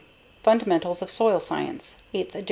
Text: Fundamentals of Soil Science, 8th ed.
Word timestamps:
Fundamentals 0.41 1.03
of 1.03 1.11
Soil 1.11 1.39
Science, 1.39 1.97
8th 2.15 2.35
ed. 2.35 2.39